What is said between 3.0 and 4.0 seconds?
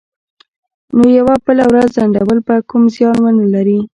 ونه لري